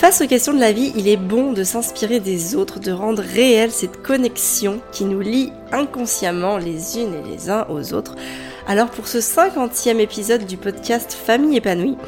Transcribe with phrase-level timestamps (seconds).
[0.00, 3.22] Face aux questions de la vie, il est bon de s'inspirer des autres, de rendre
[3.22, 8.16] réelle cette connexion qui nous lie inconsciemment les unes et les uns aux autres.
[8.66, 11.98] Alors pour ce 50e épisode du podcast Famille épanouie,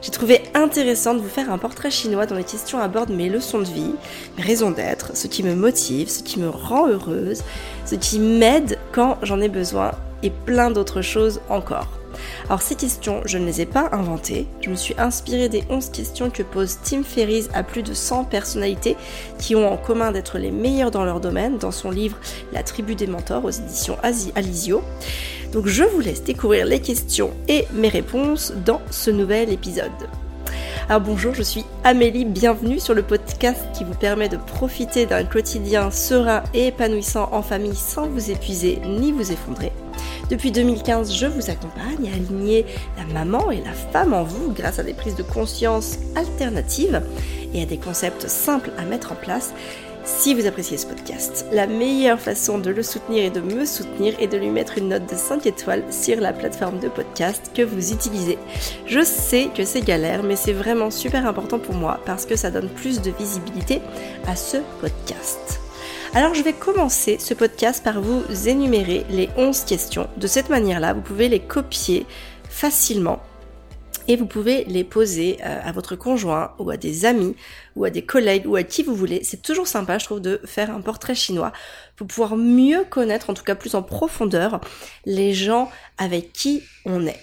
[0.00, 3.58] j'ai trouvé intéressant de vous faire un portrait chinois dont les questions abordent mes leçons
[3.58, 3.94] de vie,
[4.38, 7.42] mes raisons d'être, ce qui me motive, ce qui me rend heureuse,
[7.84, 9.90] ce qui m'aide quand j'en ai besoin
[10.22, 12.01] et plein d'autres choses encore.
[12.46, 14.46] Alors ces questions, je ne les ai pas inventées.
[14.60, 18.24] Je me suis inspirée des 11 questions que pose Tim Ferriss à plus de 100
[18.24, 18.96] personnalités
[19.38, 22.18] qui ont en commun d'être les meilleurs dans leur domaine dans son livre
[22.52, 23.96] La tribu des mentors aux éditions
[24.34, 24.82] Alizio.
[25.52, 29.90] Donc je vous laisse découvrir les questions et mes réponses dans ce nouvel épisode.
[30.88, 35.24] Alors bonjour, je suis Amélie, bienvenue sur le podcast qui vous permet de profiter d'un
[35.24, 39.72] quotidien serein et épanouissant en famille sans vous épuiser ni vous effondrer.
[40.30, 42.64] Depuis 2015, je vous accompagne à aligner
[42.96, 47.02] la maman et la femme en vous grâce à des prises de conscience alternatives
[47.54, 49.52] et à des concepts simples à mettre en place.
[50.04, 54.14] Si vous appréciez ce podcast, la meilleure façon de le soutenir et de me soutenir
[54.18, 57.62] est de lui mettre une note de 5 étoiles sur la plateforme de podcast que
[57.62, 58.36] vous utilisez.
[58.86, 62.50] Je sais que c'est galère, mais c'est vraiment super important pour moi parce que ça
[62.50, 63.80] donne plus de visibilité
[64.26, 65.60] à ce podcast.
[66.14, 70.10] Alors je vais commencer ce podcast par vous énumérer les 11 questions.
[70.18, 72.04] De cette manière-là, vous pouvez les copier
[72.50, 73.22] facilement
[74.08, 77.34] et vous pouvez les poser euh, à votre conjoint ou à des amis
[77.76, 79.24] ou à des collègues ou à qui vous voulez.
[79.24, 81.50] C'est toujours sympa, je trouve, de faire un portrait chinois
[81.96, 84.60] pour pouvoir mieux connaître, en tout cas plus en profondeur,
[85.06, 87.20] les gens avec qui on est.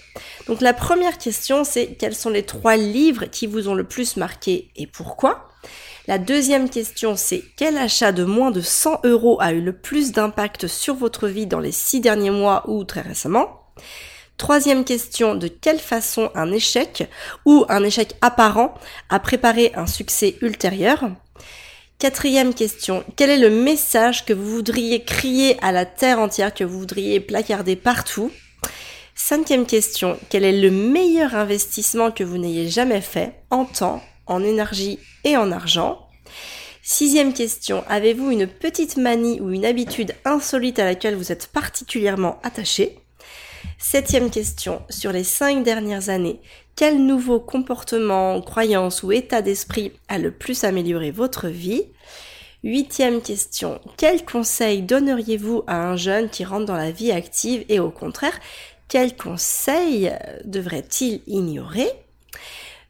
[0.48, 4.16] Donc la première question, c'est quels sont les trois livres qui vous ont le plus
[4.16, 5.49] marqué et pourquoi?
[6.08, 10.12] La deuxième question, c'est quel achat de moins de 100 euros a eu le plus
[10.12, 13.60] d'impact sur votre vie dans les six derniers mois ou très récemment?
[14.36, 17.08] Troisième question, de quelle façon un échec
[17.44, 18.74] ou un échec apparent
[19.10, 21.10] a préparé un succès ultérieur?
[21.98, 26.64] Quatrième question, quel est le message que vous voudriez crier à la terre entière, que
[26.64, 28.32] vous voudriez placarder partout?
[29.14, 34.42] Cinquième question, quel est le meilleur investissement que vous n'ayez jamais fait en temps, en
[34.42, 36.08] énergie et en argent.
[36.82, 42.40] Sixième question, avez-vous une petite manie ou une habitude insolite à laquelle vous êtes particulièrement
[42.42, 42.98] attaché?
[43.78, 46.40] Septième question, sur les cinq dernières années,
[46.76, 51.84] quel nouveau comportement, croyance ou état d'esprit a le plus amélioré votre vie?
[52.64, 57.80] Huitième question, quel conseil donneriez-vous à un jeune qui rentre dans la vie active et
[57.80, 58.38] au contraire,
[58.88, 60.12] quel conseil
[60.44, 61.88] devrait-il ignorer?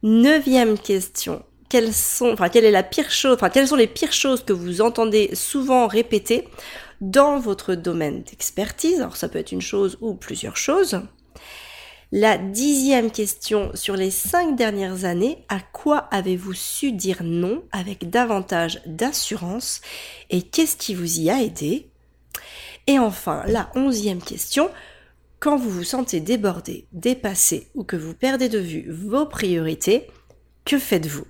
[0.02, 1.44] Neuvième question.
[1.68, 4.52] Quelles sont, enfin, quelle est la pire chose, enfin, quelles sont les pires choses que
[4.52, 6.48] vous entendez souvent répéter
[7.00, 9.00] dans votre domaine d'expertise?
[9.00, 11.02] Alors, ça peut être une chose ou plusieurs choses.
[12.12, 18.10] La dixième question sur les cinq dernières années, à quoi avez-vous su dire non avec
[18.10, 19.80] davantage d'assurance?
[20.28, 21.88] Et qu'est-ce qui vous y a aidé?
[22.88, 24.70] Et enfin, la onzième question,
[25.40, 30.06] quand vous vous sentez débordé, dépassé ou que vous perdez de vue vos priorités,
[30.64, 31.26] que faites-vous?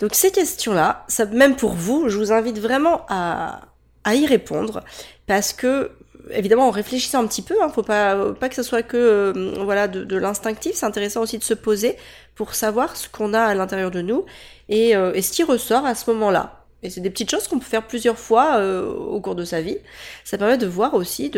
[0.00, 3.68] Donc ces questions-là, même pour vous, je vous invite vraiment à,
[4.06, 4.84] y répondre
[5.26, 5.90] parce que
[6.30, 9.88] évidemment en réfléchissant un petit peu, hein, faut pas que ce soit que euh, voilà
[9.88, 11.96] de, l'instinctif, c'est intéressant aussi de se poser
[12.36, 14.24] pour savoir ce qu'on a à l'intérieur de nous
[14.68, 16.65] et, euh, et ce qui ressort à ce moment-là.
[16.90, 19.78] C'est des petites choses qu'on peut faire plusieurs fois euh, au cours de sa vie.
[20.24, 21.30] Ça permet de voir aussi,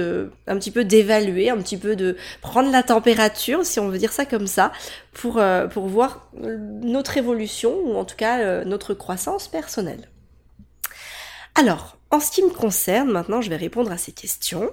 [0.47, 4.12] un petit peu d'évaluer, un petit peu de prendre la température, si on veut dire
[4.12, 4.72] ça comme ça,
[5.12, 10.08] pour euh, voir notre évolution ou en tout cas euh, notre croissance personnelle.
[11.54, 14.70] Alors, en ce qui me concerne, maintenant, je vais répondre à ces questions.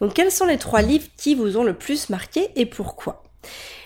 [0.00, 3.22] Donc, quels sont les trois livres qui vous ont le plus marqué et pourquoi?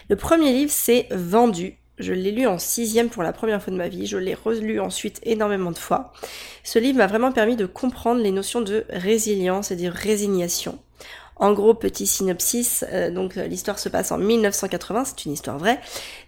[0.08, 3.78] Le premier livre, c'est Vendu je l'ai lu en sixième pour la première fois de
[3.78, 4.06] ma vie.
[4.06, 6.12] Je l'ai relu ensuite énormément de fois.
[6.64, 10.78] Ce livre m'a vraiment permis de comprendre les notions de résilience et de résignation.
[11.38, 15.58] En gros, petit synopsis, euh, donc euh, l'histoire se passe en 1980, c'est une histoire
[15.58, 15.78] vraie.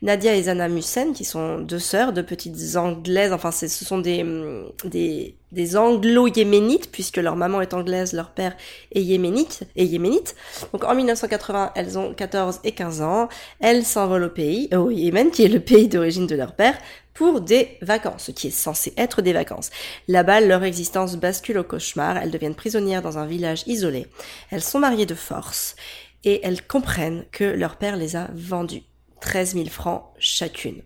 [0.03, 4.23] Nadia et Zana Mussen, qui sont deux sœurs, deux petites anglaises, enfin ce sont des,
[4.23, 8.57] mm, des, des anglo-yéménites, puisque leur maman est anglaise, leur père
[8.93, 10.37] est yéménite, et yéménite.
[10.73, 15.31] Donc en 1980, elles ont 14 et 15 ans, elles s'envolent au pays, au Yémen,
[15.31, 16.79] qui est le pays d'origine de leur père,
[17.15, 19.71] pour des vacances, ce qui est censé être des vacances.
[20.09, 24.07] Là-bas, leur existence bascule au cauchemar, elles deviennent prisonnières dans un village isolé,
[24.51, 25.77] elles sont mariées de force,
[26.25, 28.83] et elles comprennent que leur père les a vendues.
[29.21, 30.83] 13 000 francs chacune.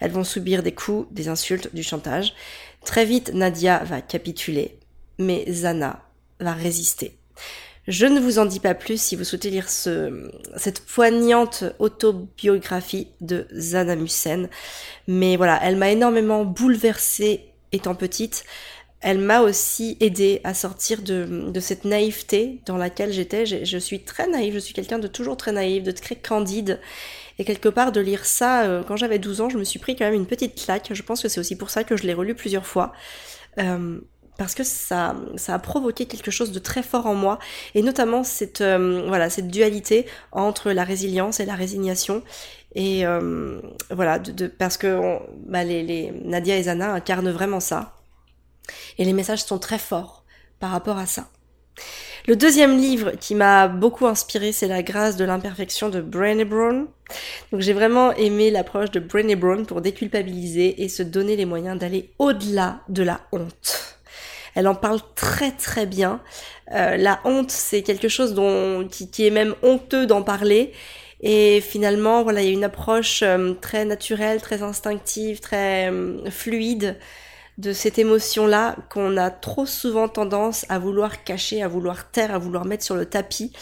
[0.00, 2.34] Elles vont subir des coups, des insultes, du chantage.
[2.84, 4.78] Très vite, Nadia va capituler,
[5.18, 6.02] mais Zana
[6.40, 7.18] va résister.
[7.88, 13.08] Je ne vous en dis pas plus si vous souhaitez lire ce, cette poignante autobiographie
[13.20, 14.48] de Zana Mussen.
[15.06, 18.44] Mais voilà, elle m'a énormément bouleversée étant petite.
[19.00, 23.46] Elle m'a aussi aidé à sortir de, cette naïveté dans laquelle j'étais.
[23.46, 26.80] Je, suis très naïve, je suis quelqu'un de toujours très naïf, de très candide.
[27.38, 29.94] Et quelque part, de lire ça, euh, quand j'avais 12 ans, je me suis pris
[29.94, 30.88] quand même une petite claque.
[30.90, 32.92] Je pense que c'est aussi pour ça que je l'ai relu plusieurs fois.
[33.58, 34.00] Euh,
[34.38, 37.38] parce que ça, ça a provoqué quelque chose de très fort en moi,
[37.74, 42.22] et notamment cette, euh, voilà, cette dualité entre la résilience et la résignation.
[42.74, 43.60] Et euh,
[43.90, 44.20] voilà,
[44.58, 47.94] parce que bah, les, Nadia et Zana incarnent vraiment ça.
[48.98, 50.24] Et les messages sont très forts
[50.60, 51.28] par rapport à ça.
[52.26, 56.86] Le deuxième livre qui m'a beaucoup inspiré, c'est La grâce de l'imperfection de Brené Brown.
[57.52, 61.78] Donc j'ai vraiment aimé l'approche de Brené Brown pour déculpabiliser et se donner les moyens
[61.78, 63.95] d'aller au-delà de la honte.
[64.56, 66.20] Elle en parle très très bien.
[66.72, 70.72] Euh, la honte, c'est quelque chose dont qui, est même honteux d'en parler.
[71.20, 76.30] Et finalement, voilà, il y a une approche euh, très naturelle, très instinctive, très euh,
[76.30, 76.96] fluide
[77.58, 82.38] de cette émotion-là qu'on a trop souvent tendance à vouloir cacher, à vouloir taire, à
[82.38, 83.52] vouloir mettre sur le tapis.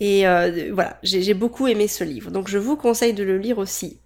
[0.00, 2.30] Et euh, voilà, j'ai beaucoup aimé ce livre.
[2.30, 3.98] Donc je vous conseille de le lire aussi.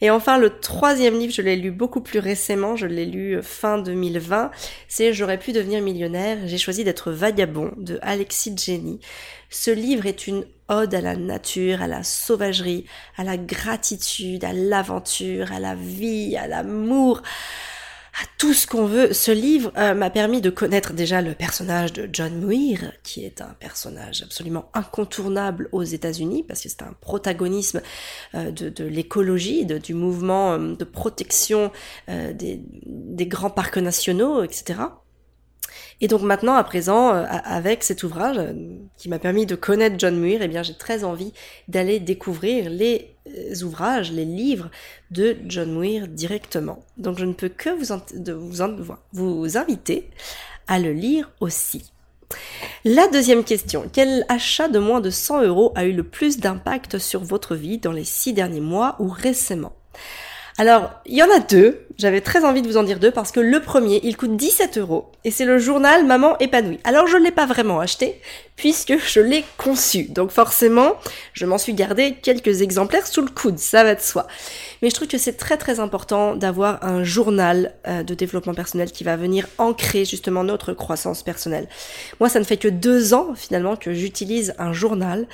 [0.00, 3.78] Et enfin, le troisième livre, je l'ai lu beaucoup plus récemment, je l'ai lu fin
[3.78, 4.50] 2020,
[4.88, 8.98] c'est J'aurais pu devenir millionnaire, j'ai choisi d'être vagabond de Alexis Jenny.
[9.48, 12.84] Ce livre est une ode à la nature, à la sauvagerie,
[13.16, 17.22] à la gratitude, à l'aventure, à la vie, à l'amour,
[18.22, 19.12] à tout ce qu'on veut.
[19.12, 23.40] Ce livre euh, m'a permis de connaître déjà le personnage de John Muir, qui est
[23.40, 27.82] un personnage absolument incontournable aux États-Unis, parce que c'est un protagonisme
[28.34, 31.70] euh, de, l'écologie, du mouvement euh, de protection
[32.08, 34.80] des grands parcs nationaux, etc.
[36.00, 38.52] Et donc maintenant, à présent, euh, avec cet ouvrage euh,
[38.98, 41.32] qui m'a permis de connaître John Muir, eh bien j'ai très envie
[41.68, 44.70] d'aller découvrir les euh, ouvrages, les livres
[45.10, 46.84] de John Muir directement.
[46.98, 50.10] Donc je ne peux que vous, vous, vous inviter
[50.66, 51.92] à le lire aussi.
[52.84, 56.98] La deuxième question, quel achat de moins de 100 euros a eu le plus d'impact
[56.98, 59.72] sur votre vie dans les six derniers mois ou récemment?
[60.58, 61.82] Alors, il y en a deux.
[61.98, 64.78] J'avais très envie de vous en dire deux parce que le premier, il coûte 17
[64.78, 66.78] euros et c'est le journal Maman épanouie.
[66.84, 68.20] Alors, je ne l'ai pas vraiment acheté
[68.56, 70.04] puisque je l'ai conçu.
[70.04, 70.94] Donc, forcément,
[71.34, 74.26] je m'en suis gardé quelques exemplaires sous le coude, ça va de soi.
[74.80, 78.90] Mais je trouve que c'est très très important d'avoir un journal euh, de développement personnel
[78.90, 81.68] qui va venir ancrer justement notre croissance personnelle.
[82.18, 85.26] Moi, ça ne fait que deux ans finalement que j'utilise un journal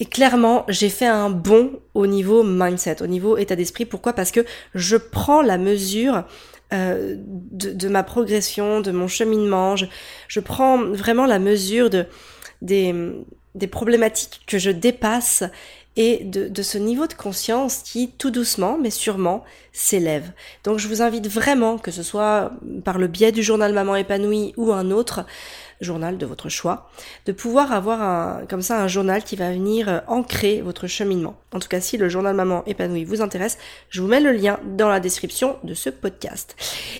[0.00, 3.84] et clairement, j'ai fait un bond au niveau mindset, au niveau état d'esprit.
[3.84, 4.12] Pourquoi?
[4.12, 6.24] Parce que je prends la mesure
[6.72, 9.74] euh, de, ma progression, de mon cheminement.
[9.74, 9.86] Je,
[10.28, 12.06] je prends vraiment la mesure de
[12.62, 12.94] des,
[13.54, 15.44] des problématiques que je dépasse
[15.96, 19.42] et de, de, ce niveau de conscience qui, tout doucement, mais sûrement,
[19.72, 20.30] s'élève.
[20.62, 22.52] Donc je vous invite vraiment, que ce soit
[22.84, 25.26] par le biais du journal Maman épanouie ou un autre,
[25.80, 26.90] journal de votre choix,
[27.26, 31.36] de pouvoir avoir un, comme ça un journal qui va venir euh, ancrer votre cheminement.
[31.52, 33.58] En tout cas, si le journal Maman épanouie vous intéresse,
[33.88, 36.56] je vous mets le lien dans la description de ce podcast.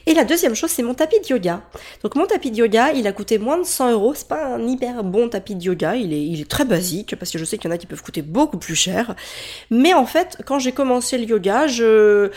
[0.06, 1.62] Et la deuxième chose, c'est mon tapis de yoga.
[2.02, 4.14] Donc mon tapis de yoga, il a coûté moins de 100 euros.
[4.14, 5.96] C'est pas un hyper bon tapis de yoga.
[5.96, 7.86] Il est, il est très basique parce que je sais qu'il y en a qui
[7.86, 9.14] peuvent coûter beaucoup plus cher.
[9.70, 12.30] Mais en fait, quand j'ai commencé le yoga, je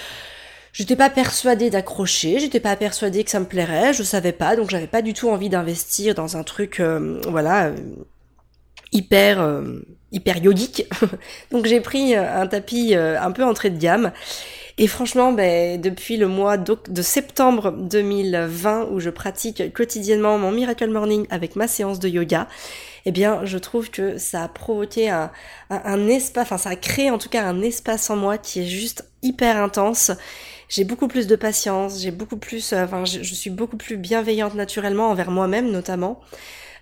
[0.73, 4.69] J'étais pas persuadée d'accrocher, j'étais pas persuadée que ça me plairait, je savais pas, donc
[4.69, 7.75] j'avais pas du tout envie d'investir dans un truc, euh, voilà, euh,
[8.93, 9.81] hyper, euh,
[10.13, 10.85] hyper yogique.
[11.51, 14.11] donc j'ai pris un tapis un peu entrée de gamme.
[14.77, 20.89] Et franchement, ben, depuis le mois de septembre 2020, où je pratique quotidiennement mon Miracle
[20.89, 22.47] Morning avec ma séance de yoga,
[23.05, 25.31] eh bien, je trouve que ça a provoqué un,
[25.69, 28.65] un espace, enfin, ça a créé en tout cas un espace en moi qui est
[28.65, 30.11] juste hyper intense
[30.71, 34.55] j'ai beaucoup plus de patience, j'ai beaucoup plus, euh, enfin, je, suis beaucoup plus bienveillante
[34.55, 36.21] naturellement envers moi-même notamment.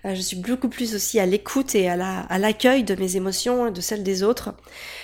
[0.04, 3.16] Euh, je suis beaucoup plus aussi à l'écoute et à la à l'accueil de mes
[3.16, 4.54] émotions et de celles des autres.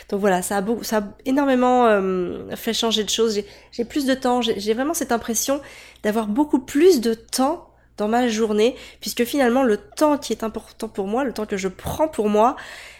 [0.08, 3.40] Donc voilà, ça a ça énormément euh, fait changer de choses.
[3.72, 5.60] J'ai plus de temps, j'ai vraiment cette impression
[6.04, 10.88] d'avoir beaucoup plus de temps dans ma journée, puisque finalement le temps qui est important
[10.88, 12.56] pour moi, le temps que je prends pour moi,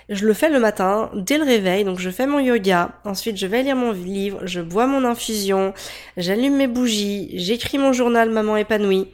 [0.09, 3.47] je le fais le matin, dès le réveil, donc je fais mon yoga, ensuite je
[3.47, 5.75] vais lire mon livre, je bois mon infusion,
[6.17, 9.09] j'allume mes bougies, j'écris mon journal Maman épanouie,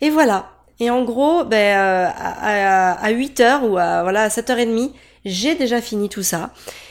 [0.00, 0.50] et voilà.
[0.80, 4.90] Et en gros, ben, euh, à, à, 8h ou à, voilà, à 7h30,
[5.24, 6.50] j'ai déjà fini tout ça.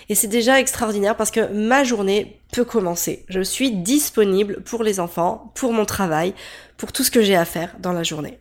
[0.09, 3.25] Et c'est déjà extraordinaire parce que ma journée peut commencer.
[3.29, 6.33] Je suis disponible pour les enfants, pour mon travail,
[6.83, 8.39] pour tout ce que j'ai à faire dans la journée.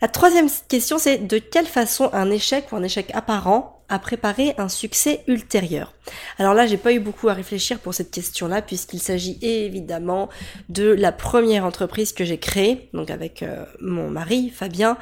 [0.00, 4.54] La troisième question, c'est de quelle façon un échec ou un échec apparent a préparé
[4.56, 5.94] un succès ultérieur?
[6.38, 10.28] Alors là, j'ai pas eu beaucoup à réfléchir pour cette question-là, puisqu'il s'agit évidemment
[10.68, 14.96] de la première entreprise que j'ai créée, donc avec euh, mon mari, Fabien.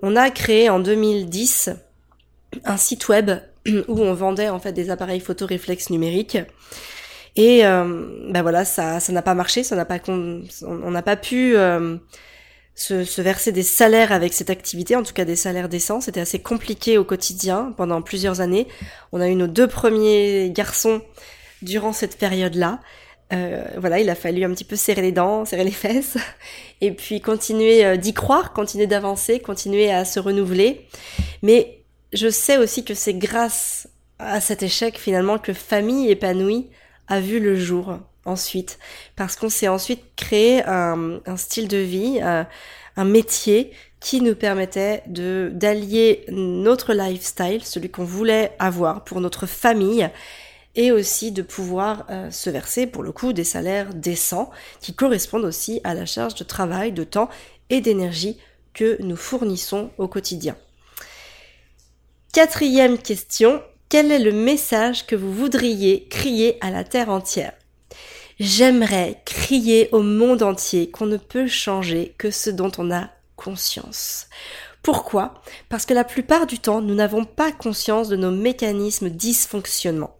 [0.00, 1.72] On a créé en 2010
[2.64, 3.32] un site web
[3.66, 6.38] où on vendait en fait des appareils photo réflexes numériques.
[7.36, 11.16] Et euh, ben voilà, ça, ça n'a pas marché, ça n'a pas, on n'a pas
[11.16, 11.96] pu euh,
[12.74, 16.00] se, verser des salaires avec cette activité, en tout cas des salaires décents.
[16.00, 18.66] C'était assez compliqué au quotidien pendant plusieurs années.
[19.12, 21.02] On a eu nos deux premiers garçons
[21.62, 22.80] durant cette période-là.
[23.32, 26.16] Euh, voilà, il a fallu un petit peu serrer les dents, serrer les fesses,
[26.80, 30.86] et puis continuer euh, d'y croire, continuer d'avancer, continuer à se renouveler.
[31.42, 31.82] Mais
[32.12, 36.68] je sais aussi que c'est grâce à cet échec finalement que Famille épanouie
[37.10, 38.78] a vu le jour ensuite,
[39.16, 42.46] parce qu'on s'est ensuite créé un, style de vie, un,
[43.04, 50.08] métier qui nous permettait de d'allier notre lifestyle, celui qu'on voulait avoir pour notre famille,
[50.76, 54.50] et aussi de pouvoir euh, se verser pour le coup des salaires décents
[54.80, 57.28] qui correspondent aussi à la charge de travail, de temps
[57.70, 58.38] et d'énergie
[58.72, 60.56] que nous fournissons au quotidien.
[62.32, 67.52] Quatrième question, quel est le message que vous voudriez crier à la Terre entière?
[68.38, 74.28] J'aimerais crier au monde entier qu'on ne peut changer que ce dont on a conscience.
[74.84, 75.42] Pourquoi?
[75.68, 80.16] Parce que la plupart du temps, nous n'avons pas conscience de nos mécanismes dysfonctionnement.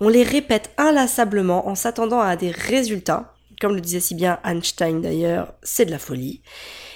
[0.00, 3.34] On les répète inlassablement en s'attendant à des résultats.
[3.60, 6.40] Comme le disait si bien Einstein d'ailleurs, c'est de la folie.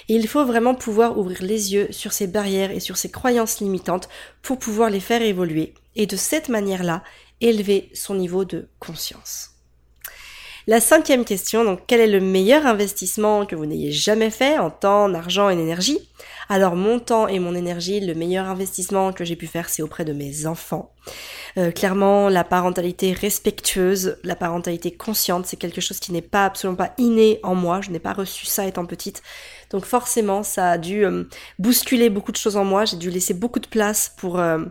[0.09, 3.59] Et il faut vraiment pouvoir ouvrir les yeux sur ces barrières et sur ces croyances
[3.59, 4.09] limitantes
[4.41, 7.03] pour pouvoir les faire évoluer et de cette manière-là
[7.41, 9.51] élever son niveau de conscience.
[10.67, 14.71] La cinquième question, donc quel est le meilleur investissement que vous n'ayez jamais fait en
[14.71, 15.99] temps, en argent et en énergie?
[16.49, 20.05] Alors mon temps et mon énergie, le meilleur investissement que j'ai pu faire, c'est auprès
[20.05, 20.91] de mes enfants.
[21.57, 26.77] Euh, clairement, la parentalité respectueuse, la parentalité consciente, c'est quelque chose qui n'est pas absolument
[26.77, 27.81] pas inné en moi.
[27.81, 29.21] Je n'ai pas reçu ça étant petite.
[29.75, 31.25] Donc forcément, ça a dû euh,
[31.59, 32.85] bousculer beaucoup de choses en moi.
[32.85, 34.63] J'ai dû laisser beaucoup de place pour euh,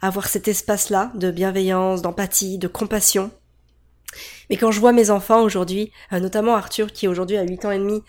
[0.00, 3.30] avoir cet espace-là de bienveillance, d'empathie, de compassion
[4.48, 7.70] mais quand je vois mes enfants aujourd'hui, euh, notamment Arthur qui aujourd'hui a 8 ans
[7.70, 8.02] et demi,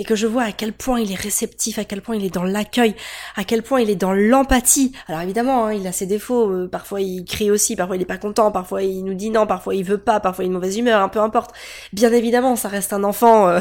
[0.00, 2.34] et que je vois à quel point il est réceptif, à quel point il est
[2.34, 2.96] dans l'accueil,
[3.36, 4.92] à quel point il est dans l'empathie.
[5.06, 8.18] Alors évidemment, hein, il a ses défauts, parfois il crie aussi, parfois il est pas
[8.18, 10.78] content, parfois il nous dit non, parfois il veut pas, parfois il a une mauvaise
[10.78, 11.54] humeur, un peu importe.
[11.92, 13.60] Bien évidemment, ça reste un enfant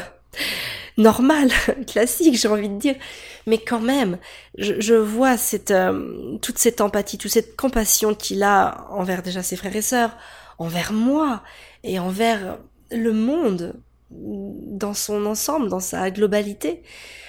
[0.97, 1.49] normal,
[1.87, 2.95] classique, j'ai envie de dire.
[3.47, 4.17] Mais quand même,
[4.57, 5.73] je, vois cette,
[6.41, 10.15] toute cette empathie, toute cette compassion qu'il a envers déjà ses frères et sœurs,
[10.59, 11.41] envers moi,
[11.83, 12.59] et envers
[12.91, 13.73] le monde
[14.11, 16.83] dans son ensemble, dans sa globalité.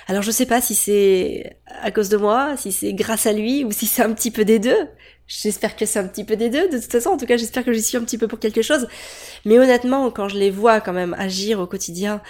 [0.09, 3.64] Alors je sais pas si c'est à cause de moi, si c'est grâce à lui
[3.64, 4.88] ou si c'est un petit peu des deux.
[5.28, 6.69] J'espère que c'est un petit peu des deux.
[6.69, 8.61] De toute façon, en tout cas, j'espère que j'y suis un petit peu pour quelque
[8.61, 8.88] chose.
[9.45, 12.21] Mais honnêtement, quand je les vois quand même agir au quotidien,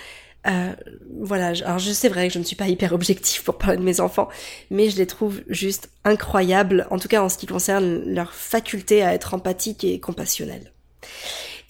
[0.47, 0.73] euh,
[1.21, 1.53] voilà.
[1.65, 4.01] Alors je sais vrai que je ne suis pas hyper objectif pour parler de mes
[4.01, 4.29] enfants,
[4.71, 6.87] mais je les trouve juste incroyables.
[6.91, 10.73] En tout cas, en ce qui concerne leur faculté à être empathique et compassionnelle.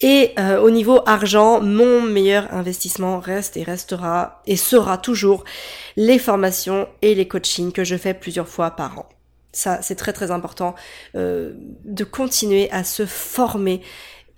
[0.01, 5.45] Et euh, au niveau argent, mon meilleur investissement reste et restera et sera toujours
[5.95, 9.09] les formations et les coachings que je fais plusieurs fois par an.
[9.53, 10.73] Ça, c'est très très important
[11.15, 11.53] euh,
[11.85, 13.81] de continuer à se former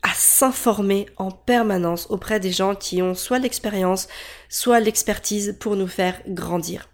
[0.05, 4.07] à s'informer en permanence auprès des gens qui ont soit l'expérience,
[4.49, 6.87] soit l'expertise pour nous faire grandir.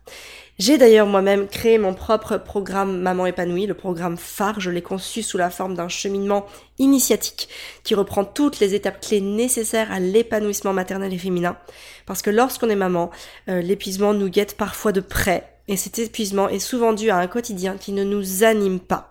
[0.57, 4.61] J'ai d'ailleurs moi-même créé mon propre programme Maman épanouie, le programme phare.
[4.61, 6.45] Je l'ai conçu sous la forme d'un cheminement
[6.79, 7.49] initiatique
[7.83, 11.57] qui reprend toutes les étapes clés nécessaires à l'épanouissement maternel et féminin.
[12.05, 13.09] Parce que lorsqu'on est maman,
[13.49, 15.51] euh, l'épuisement nous guette parfois de près.
[15.67, 19.10] Et cet épuisement est souvent dû à un quotidien qui ne nous anime pas.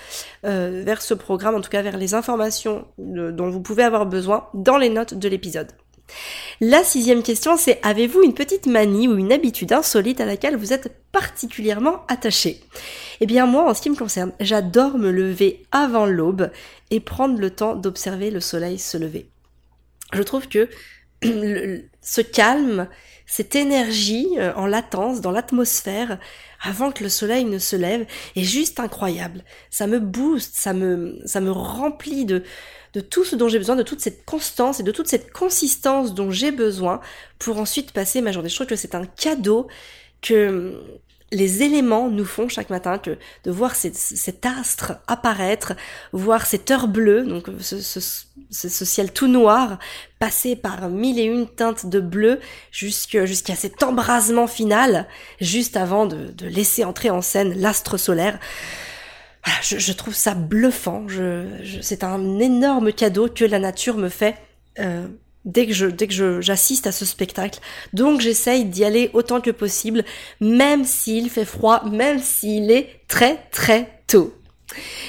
[0.46, 4.48] euh, vers ce programme, en tout cas vers les informations dont vous pouvez avoir besoin
[4.54, 5.72] dans les notes de l'épisode.
[6.60, 10.74] La sixième question, c'est avez-vous une petite manie ou une habitude insolite à laquelle vous
[10.74, 12.60] êtes particulièrement attaché?
[13.20, 16.52] Eh bien moi, en ce qui me concerne, j'adore me lever avant l'aube
[16.92, 19.30] et prendre le temps d'observer le soleil se lever.
[20.14, 20.70] Je trouve que
[21.24, 22.88] ce calme,
[23.26, 26.20] cette énergie euh, en latence dans l'atmosphère
[26.62, 29.44] avant que le soleil ne se lève est juste incroyable.
[29.70, 32.44] Ça me booste, ça me, ça me remplit de,
[32.94, 36.14] de tout ce dont j'ai besoin, de toute cette constance et de toute cette consistance
[36.14, 37.02] dont j'ai besoin
[37.40, 38.50] pour ensuite passer ma journée.
[38.50, 39.68] Je trouve que c'est un cadeau
[40.22, 41.01] que
[41.32, 45.74] les éléments nous font chaque matin que de voir cet astre apparaître,
[46.12, 49.80] voir cette heure bleue, donc ce, ciel tout noir,
[50.20, 52.40] passer par mille et une teintes de bleu
[52.72, 55.08] jusqu'à cet embrasement final,
[55.40, 58.38] juste avant de, laisser entrer en scène l'astre solaire.
[59.62, 61.06] je, trouve ça bluffant.
[61.82, 64.36] c'est un énorme cadeau que la nature me fait.
[64.80, 65.08] Euh,
[65.46, 67.60] dès que je dès que j'assiste à ce spectacle.
[67.94, 70.04] Donc j'essaye d'y aller autant que possible,
[70.40, 74.34] même s'il fait froid, même s'il est très très tôt.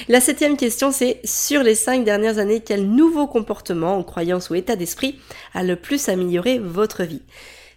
[0.09, 4.75] La septième question, c'est sur les cinq dernières années, quel nouveau comportement croyance ou état
[4.75, 5.19] d'esprit
[5.53, 7.21] a le plus amélioré votre vie?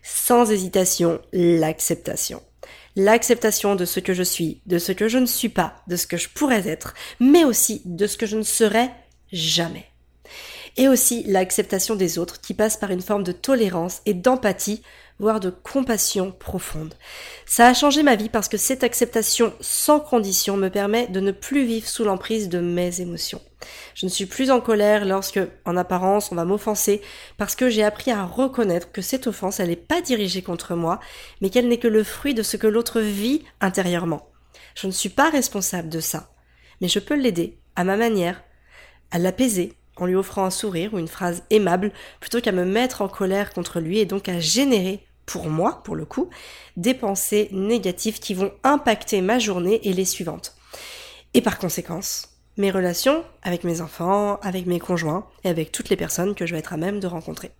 [0.03, 2.43] Sans hésitation, l'acceptation.
[2.97, 6.07] L'acceptation de ce que je suis, de ce que je ne suis pas, de ce
[6.07, 8.89] que je pourrais être, mais aussi de ce que je ne serai
[9.33, 9.87] jamais
[10.77, 14.83] et aussi l'acceptation des autres qui passe par une forme de tolérance et d'empathie,
[15.19, 16.95] voire de compassion profonde.
[17.47, 21.33] Ça a changé ma vie parce que cette acceptation sans condition me permet de ne
[21.33, 23.41] plus vivre sous l'emprise de mes émotions.
[23.95, 27.01] Je ne suis plus en colère lorsque, en apparence, on va m'offenser
[27.39, 31.01] parce que j'ai appris à reconnaître que cette offense, elle n'est pas dirigée contre moi,
[31.41, 34.29] mais qu'elle n'est que le fruit de ce que l'autre vit intérieurement.
[34.75, 36.31] Je ne suis pas responsable de ça,
[36.83, 38.43] mais je peux l'aider, à ma manière,
[39.11, 43.03] à l'apaiser, en lui offrant un sourire ou une phrase aimable, plutôt qu'à me mettre
[43.03, 46.31] en colère contre lui et donc à générer, pour moi, pour le coup,
[46.77, 50.55] des pensées négatives qui vont impacter ma journée et les suivantes.
[51.35, 55.97] Et par conséquence, mes relations avec mes enfants, avec mes conjoints et avec toutes les
[55.97, 57.51] personnes que je vais être à même de rencontrer.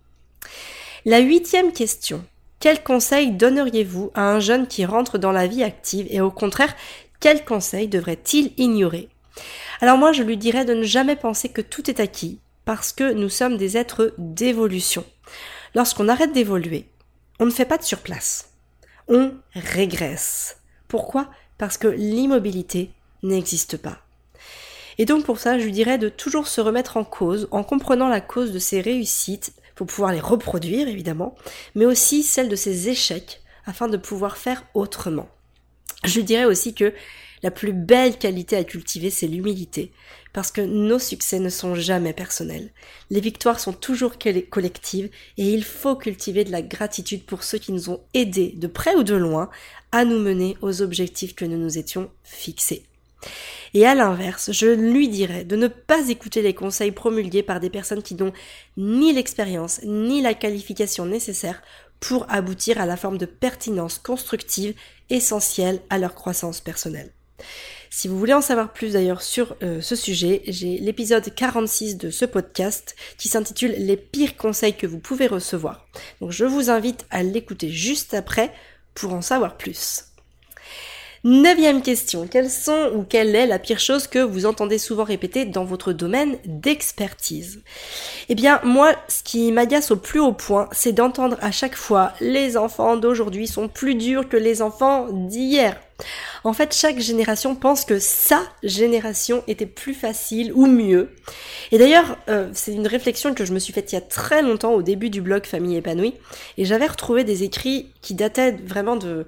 [1.05, 2.23] La huitième question.
[2.59, 6.75] Quel conseil donneriez-vous à un jeune qui rentre dans la vie active et au contraire,
[7.19, 9.09] quel conseil devrait-il ignorer?
[9.81, 13.13] Alors moi, je lui dirais de ne jamais penser que tout est acquis, parce que
[13.13, 15.05] nous sommes des êtres d'évolution.
[15.75, 16.89] Lorsqu'on arrête d'évoluer,
[17.39, 18.51] on ne fait pas de surplace.
[19.07, 20.57] On régresse.
[20.87, 21.29] Pourquoi?
[21.57, 22.91] Parce que l'immobilité
[23.23, 23.99] n'existe pas.
[24.97, 28.07] Et donc pour ça, je lui dirais de toujours se remettre en cause, en comprenant
[28.07, 31.35] la cause de ses réussites, pour pouvoir les reproduire évidemment,
[31.75, 35.29] mais aussi celle de ses échecs, afin de pouvoir faire autrement.
[36.03, 36.93] Je lui dirais aussi que
[37.43, 39.91] la plus belle qualité à cultiver, c'est l'humilité,
[40.33, 42.71] parce que nos succès ne sont jamais personnels.
[43.09, 44.17] Les victoires sont toujours
[44.49, 48.67] collectives, et il faut cultiver de la gratitude pour ceux qui nous ont aidés, de
[48.67, 49.49] près ou de loin,
[49.91, 52.83] à nous mener aux objectifs que nous nous étions fixés.
[53.73, 57.69] Et à l'inverse, je lui dirais de ne pas écouter les conseils promulgués par des
[57.69, 58.33] personnes qui n'ont
[58.77, 61.61] ni l'expérience ni la qualification nécessaire
[61.99, 64.75] pour aboutir à la forme de pertinence constructive
[65.09, 67.11] essentielle à leur croissance personnelle.
[67.89, 72.09] Si vous voulez en savoir plus d'ailleurs sur euh, ce sujet, j'ai l'épisode 46 de
[72.09, 75.87] ce podcast qui s'intitule Les pires conseils que vous pouvez recevoir.
[76.21, 78.53] Donc je vous invite à l'écouter juste après
[78.93, 80.05] pour en savoir plus.
[81.23, 82.27] Neuvième question.
[82.27, 85.91] Quelles sont ou quelle est la pire chose que vous entendez souvent répéter dans votre
[85.91, 87.63] domaine d'expertise?
[88.29, 92.13] Eh bien, moi, ce qui m'agace au plus haut point, c'est d'entendre à chaque fois
[92.21, 95.79] les enfants d'aujourd'hui sont plus durs que les enfants d'hier.
[96.43, 101.09] En fait, chaque génération pense que sa génération était plus facile ou mieux.
[101.71, 104.41] Et d'ailleurs, euh, c'est une réflexion que je me suis faite il y a très
[104.41, 106.13] longtemps au début du blog Famille épanouie.
[106.57, 109.25] Et j'avais retrouvé des écrits qui dataient vraiment de,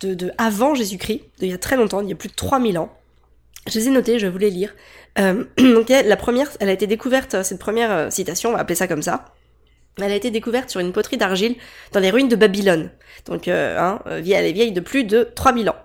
[0.00, 2.92] de, avant Jésus-Christ, il y a très longtemps, il y a plus de 3000 ans.
[3.68, 4.74] Je les ai notés, je voulais lire.
[5.18, 8.76] Euh, donc la première, elle a été découverte, cette première euh, citation, on va appeler
[8.76, 9.26] ça comme ça.
[9.98, 11.56] Elle a été découverte sur une poterie d'argile
[11.92, 12.90] dans les ruines de Babylone.
[13.26, 15.76] Donc, euh, hein, euh, elle est vieille de plus de 3000 ans.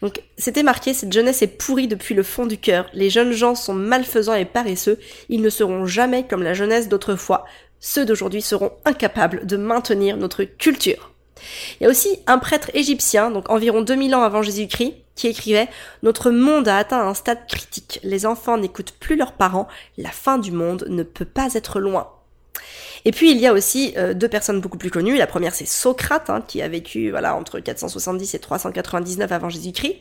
[0.00, 2.86] Donc, c'était marqué, cette jeunesse est pourrie depuis le fond du cœur.
[2.94, 4.98] Les jeunes gens sont malfaisants et paresseux.
[5.28, 7.44] Ils ne seront jamais comme la jeunesse d'autrefois.
[7.78, 11.12] Ceux d'aujourd'hui seront incapables de maintenir notre culture.
[11.78, 15.68] Il y a aussi un prêtre égyptien, donc environ 2000 ans avant Jésus-Christ, qui écrivait
[16.02, 18.00] Notre monde a atteint un stade critique.
[18.02, 19.68] Les enfants n'écoutent plus leurs parents.
[19.98, 22.08] La fin du monde ne peut pas être loin.
[23.04, 25.16] Et puis il y a aussi euh, deux personnes beaucoup plus connues.
[25.16, 29.96] La première c'est Socrate, hein, qui a vécu voilà entre 470 et 399 avant Jésus-Christ,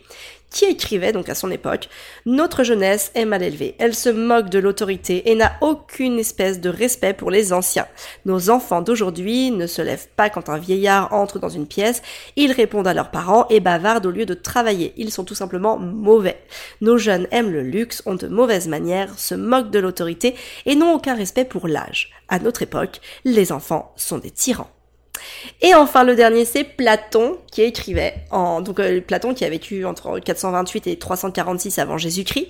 [0.52, 1.90] qui écrivait donc à son époque
[2.26, 3.76] Notre jeunesse est mal élevée.
[3.80, 7.88] Elle se moque de l'autorité et n'a aucune espèce de respect pour les anciens.
[8.26, 12.04] Nos enfants d'aujourd'hui ne se lèvent pas quand un vieillard entre dans une pièce.
[12.36, 14.94] Ils répondent à leurs parents et bavardent au lieu de travailler.
[14.98, 16.44] Ils sont tout simplement mauvais.
[16.82, 20.36] Nos jeunes aiment le luxe, ont de mauvaises manières, se moquent de l'autorité
[20.66, 22.12] et n'ont aucun respect pour l'âge.
[22.32, 24.70] À notre époque, les enfants sont des tyrans.
[25.62, 29.86] Et enfin, le dernier, c'est Platon, qui écrivait en, donc euh, Platon qui a vécu
[29.86, 32.48] entre 428 et 346 avant Jésus-Christ,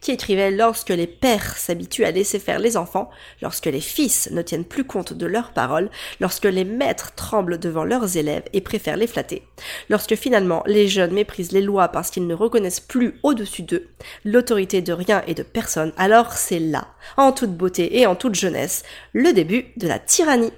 [0.00, 4.42] qui écrivait lorsque les pères s'habituent à laisser faire les enfants, lorsque les fils ne
[4.42, 8.96] tiennent plus compte de leurs paroles, lorsque les maîtres tremblent devant leurs élèves et préfèrent
[8.96, 9.42] les flatter,
[9.88, 13.88] lorsque finalement les jeunes méprisent les lois parce qu'ils ne reconnaissent plus au-dessus d'eux
[14.24, 18.34] l'autorité de rien et de personne, alors c'est là, en toute beauté et en toute
[18.34, 18.82] jeunesse,
[19.12, 20.52] le début de la tyrannie.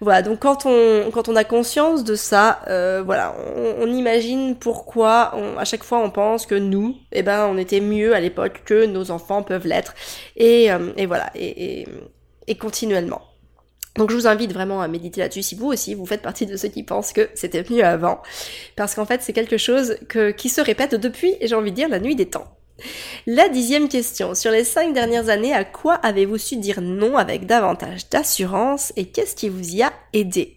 [0.00, 5.34] Voilà, donc quand on quand on a conscience de ça, euh, voilà, on, imagine pourquoi
[5.58, 8.86] à chaque fois on pense que nous, eh ben, on était mieux à l'époque que
[8.86, 9.94] nos enfants peuvent l'être,
[10.36, 11.88] et, euh, et voilà, et, et,
[12.46, 13.22] et continuellement.
[13.96, 16.56] Donc je vous invite vraiment à méditer là-dessus si vous aussi vous faites partie de
[16.56, 18.22] ceux qui pensent que c'était mieux avant,
[18.76, 21.88] parce qu'en fait c'est quelque chose que, qui se répète depuis, j'ai envie de dire,
[21.88, 22.57] la nuit des temps.
[23.26, 24.34] La dixième question.
[24.34, 29.06] Sur les cinq dernières années, à quoi avez-vous su dire non avec davantage d'assurance et
[29.06, 30.56] qu'est-ce qui vous y a aidé?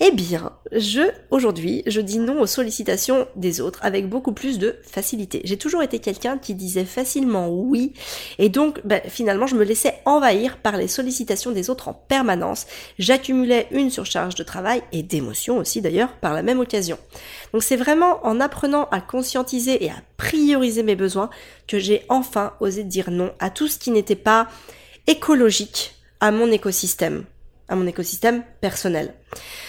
[0.00, 4.76] Eh bien, je, aujourd'hui, je dis non aux sollicitations des autres avec beaucoup plus de
[4.82, 5.40] facilité.
[5.44, 7.92] J'ai toujours été quelqu'un qui disait facilement oui
[8.38, 12.66] et donc, ben, finalement, je me laissais envahir par les sollicitations des autres en permanence.
[12.98, 16.98] J'accumulais une surcharge de travail et d'émotions aussi d'ailleurs par la même occasion.
[17.54, 21.30] Donc c'est vraiment en apprenant à conscientiser et à prioriser mes besoins
[21.68, 24.48] que j'ai enfin osé dire non à tout ce qui n'était pas
[25.06, 27.22] écologique à mon écosystème,
[27.68, 29.14] à mon écosystème personnel.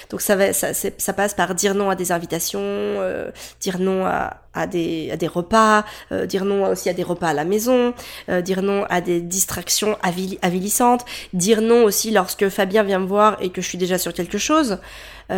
[0.10, 4.06] Donc ça, va, ça, ça passe par dire non à des invitations, euh, dire non
[4.06, 7.46] à, à, des, à des repas, euh, dire non aussi à des repas à la
[7.46, 7.94] maison,
[8.30, 13.38] euh, dire non à des distractions avilissantes, dire non aussi lorsque Fabien vient me voir
[13.42, 14.80] et que je suis déjà sur quelque chose,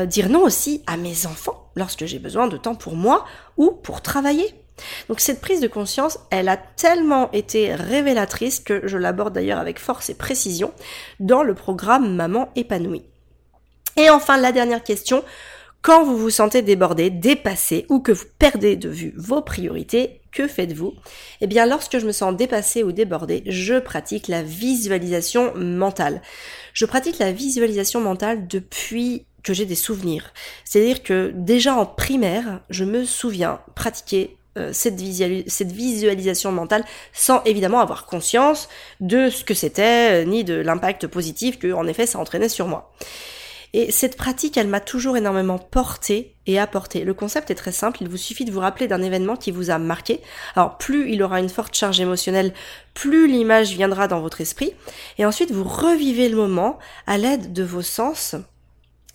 [0.07, 4.01] dire non aussi à mes enfants lorsque j'ai besoin de temps pour moi ou pour
[4.01, 4.53] travailler.
[5.09, 9.79] Donc cette prise de conscience, elle a tellement été révélatrice que je l'aborde d'ailleurs avec
[9.79, 10.71] force et précision
[11.19, 13.05] dans le programme Maman épanouie.
[13.97, 15.23] Et enfin, la dernière question,
[15.81, 20.47] quand vous vous sentez débordé, dépassé ou que vous perdez de vue vos priorités, que
[20.47, 20.93] faites-vous?
[21.41, 26.21] Eh bien, lorsque je me sens dépassé ou débordé, je pratique la visualisation mentale.
[26.73, 30.33] Je pratique la visualisation mentale depuis que j'ai des souvenirs.
[30.65, 34.99] C'est-à-dire que déjà en primaire, je me souviens pratiquer euh, cette,
[35.47, 38.67] cette, visualisation mentale sans évidemment avoir conscience
[38.99, 42.67] de ce que c'était, euh, ni de l'impact positif que, en effet, ça entraînait sur
[42.67, 42.93] moi.
[43.73, 47.03] Et cette pratique, elle m'a toujours énormément porté et apporté.
[47.03, 49.69] Le concept est très simple, il vous suffit de vous rappeler d'un événement qui vous
[49.69, 50.21] a marqué.
[50.55, 52.53] Alors plus il aura une forte charge émotionnelle,
[52.93, 54.73] plus l'image viendra dans votre esprit.
[55.17, 58.35] Et ensuite, vous revivez le moment à l'aide de vos sens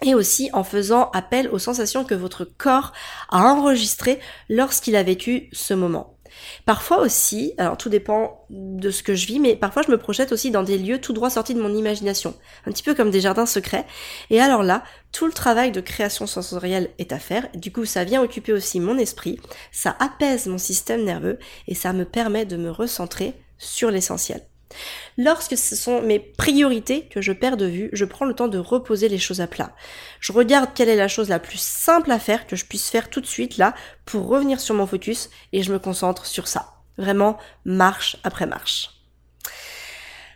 [0.02, 2.92] et aussi en faisant appel aux sensations que votre corps
[3.30, 6.16] a enregistrées lorsqu'il a vécu ce moment.
[6.64, 10.32] Parfois aussi, alors tout dépend de ce que je vis, mais parfois je me projette
[10.32, 12.34] aussi dans des lieux tout droit sortis de mon imagination,
[12.66, 13.86] un petit peu comme des jardins secrets.
[14.30, 17.48] Et alors là, tout le travail de création sensorielle est à faire.
[17.54, 19.38] Du coup, ça vient occuper aussi mon esprit,
[19.70, 21.38] ça apaise mon système nerveux
[21.68, 24.42] et ça me permet de me recentrer sur l'essentiel.
[25.18, 28.58] Lorsque ce sont mes priorités que je perds de vue, je prends le temps de
[28.58, 29.74] reposer les choses à plat.
[30.20, 33.10] Je regarde quelle est la chose la plus simple à faire que je puisse faire
[33.10, 36.74] tout de suite là pour revenir sur mon focus et je me concentre sur ça.
[36.98, 38.91] Vraiment marche après marche.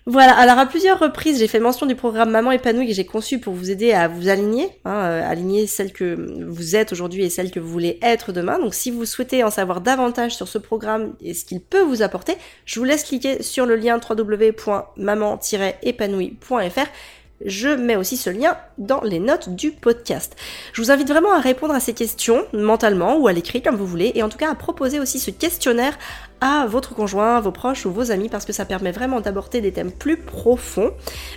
[0.09, 3.41] Voilà, alors à plusieurs reprises, j'ai fait mention du programme Maman épanouie que j'ai conçu
[3.41, 7.31] pour vous aider à vous aligner, hein, euh, aligner celle que vous êtes aujourd'hui et
[7.31, 8.61] celle que vous voulez être demain.
[8.61, 12.03] Donc si vous souhaitez en savoir davantage sur ce programme et ce qu'il peut vous
[12.03, 16.87] apporter, je vous laisse cliquer sur le lien www.maman-épanouie.fr
[17.45, 20.37] je mets aussi ce lien dans les notes du podcast.
[20.73, 23.87] Je vous invite vraiment à répondre à ces questions mentalement ou à l'écrit comme vous
[23.87, 25.99] voulez et en tout cas à proposer aussi ce questionnaire
[26.41, 29.73] à votre conjoint, vos proches ou vos amis parce que ça permet vraiment d'aborder des
[29.73, 30.93] thèmes plus profonds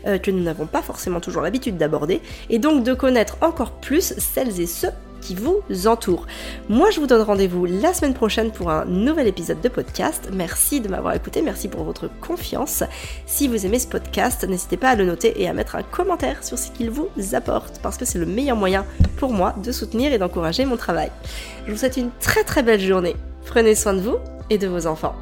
[0.08, 4.14] euh, que nous n'avons pas forcément toujours l'habitude d'aborder et donc de connaître encore plus
[4.18, 4.90] celles et ceux
[5.22, 6.26] qui vous entourent.
[6.70, 10.30] Moi, je vous donne rendez-vous la semaine prochaine pour un nouvel épisode de podcast.
[10.34, 12.84] Merci de m'avoir écouté, merci pour votre confiance.
[13.26, 16.44] Si vous aimez ce podcast, n'hésitez pas à le noter et à mettre un commentaire
[16.44, 18.86] sur ce qu'il vous apporte, parce que c'est le meilleur moyen
[19.18, 21.12] pour moi de soutenir et d'encourager mon travail.
[21.66, 23.16] Je vous souhaite une très très belle journée.
[23.46, 24.18] Prenez soin de vous
[24.50, 25.16] et de vos enfants.